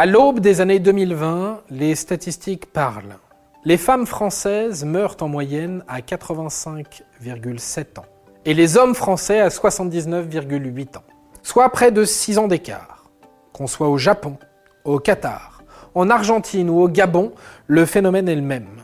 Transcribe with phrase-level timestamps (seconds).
[0.00, 3.18] À l'aube des années 2020, les statistiques parlent.
[3.66, 8.06] Les femmes françaises meurent en moyenne à 85,7 ans
[8.46, 11.02] et les hommes français à 79,8 ans,
[11.42, 13.10] soit près de 6 ans d'écart.
[13.52, 14.38] Qu'on soit au Japon,
[14.86, 17.34] au Qatar, en Argentine ou au Gabon,
[17.66, 18.80] le phénomène est le même.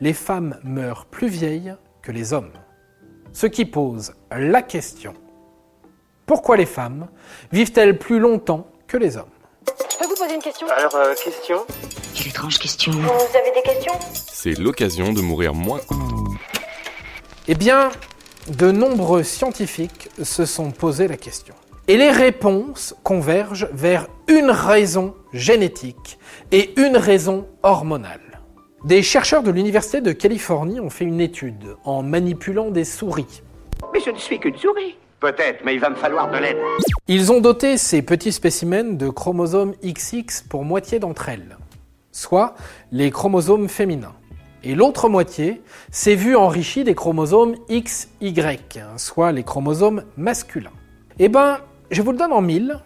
[0.00, 2.50] Les femmes meurent plus vieilles que les hommes.
[3.32, 5.14] Ce qui pose la question
[6.26, 7.06] pourquoi les femmes
[7.52, 9.37] vivent-elles plus longtemps que les hommes?
[10.18, 11.64] Poser une question Alors, euh, question
[12.14, 12.92] Quelle étrange question.
[12.92, 13.92] Vous avez des questions?
[14.12, 15.80] C'est l'occasion de mourir moins.
[17.46, 17.90] Eh bien,
[18.48, 21.54] de nombreux scientifiques se sont posé la question.
[21.86, 26.18] Et les réponses convergent vers une raison génétique
[26.52, 28.40] et une raison hormonale.
[28.84, 33.42] Des chercheurs de l'Université de Californie ont fait une étude en manipulant des souris.
[33.92, 34.96] Mais je ne suis qu'une souris.
[35.20, 36.58] Peut-être, mais il va me falloir de l'aide.
[37.08, 41.56] Ils ont doté ces petits spécimens de chromosomes XX pour moitié d'entre elles,
[42.12, 42.54] soit
[42.92, 44.14] les chromosomes féminins.
[44.62, 48.34] Et l'autre moitié s'est vue enrichie des chromosomes XY,
[48.96, 50.72] soit les chromosomes masculins.
[51.18, 51.58] Eh ben,
[51.90, 52.78] je vous le donne en mille,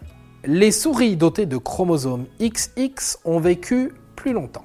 [0.45, 4.64] les souris dotées de chromosomes XX ont vécu plus longtemps.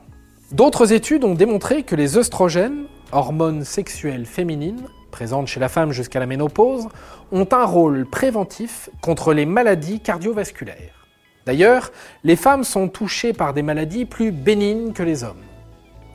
[0.51, 6.19] D'autres études ont démontré que les œstrogènes, hormones sexuelles féminines, présentes chez la femme jusqu'à
[6.19, 6.87] la ménopause,
[7.31, 11.07] ont un rôle préventif contre les maladies cardiovasculaires.
[11.45, 11.91] D'ailleurs,
[12.23, 15.43] les femmes sont touchées par des maladies plus bénignes que les hommes.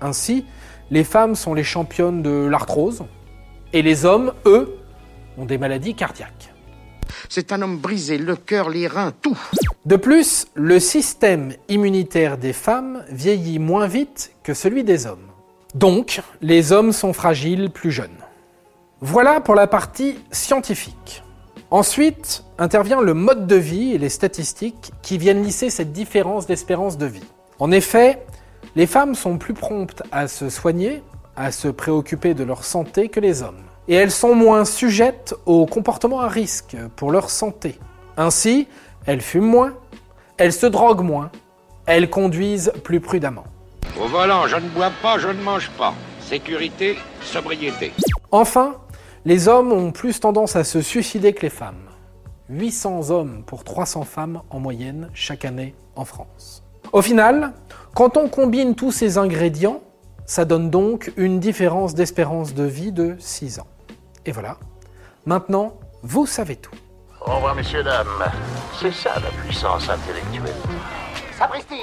[0.00, 0.44] Ainsi,
[0.90, 3.04] les femmes sont les championnes de l'arthrose,
[3.72, 4.78] et les hommes, eux,
[5.38, 6.52] ont des maladies cardiaques.
[7.28, 9.38] C'est un homme brisé, le cœur, les reins, tout.
[9.86, 15.28] De plus, le système immunitaire des femmes vieillit moins vite que celui des hommes.
[15.74, 18.10] Donc, les hommes sont fragiles plus jeunes.
[19.05, 21.25] Voilà pour la partie scientifique.
[21.72, 26.98] Ensuite intervient le mode de vie et les statistiques qui viennent lisser cette différence d'espérance
[26.98, 27.25] de vie.
[27.58, 28.25] En effet,
[28.77, 31.03] les femmes sont plus promptes à se soigner,
[31.34, 33.64] à se préoccuper de leur santé que les hommes.
[33.89, 37.80] Et elles sont moins sujettes aux comportements à risque pour leur santé.
[38.17, 38.68] Ainsi,
[39.05, 39.73] elles fument moins,
[40.36, 41.33] elles se droguent moins,
[41.86, 43.46] elles conduisent plus prudemment.
[44.01, 45.92] Au volant, je ne bois pas, je ne mange pas.
[46.20, 47.92] Sécurité, sobriété.
[48.30, 48.77] Enfin,
[49.24, 51.88] les hommes ont plus tendance à se suicider que les femmes.
[52.48, 56.64] 800 hommes pour 300 femmes en moyenne chaque année en France.
[56.92, 57.52] Au final,
[57.94, 59.80] quand on combine tous ces ingrédients,
[60.27, 63.68] ça donne donc une différence d'espérance de vie de 6 ans.
[64.27, 64.58] Et voilà,
[65.24, 66.74] maintenant, vous savez tout.
[67.24, 68.06] Au revoir, messieurs, dames.
[68.80, 70.55] C'est ça la puissance intellectuelle.
[71.38, 71.82] Sapristi